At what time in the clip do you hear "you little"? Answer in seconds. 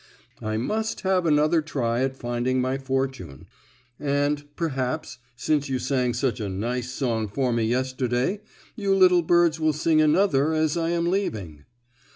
8.75-9.21